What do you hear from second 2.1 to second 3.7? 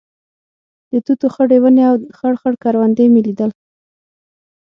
خړ خړ کروندې مې لیدل.